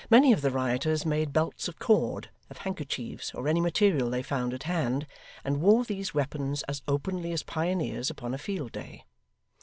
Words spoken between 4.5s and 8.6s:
at hand, and wore these weapons as openly as pioneers upon a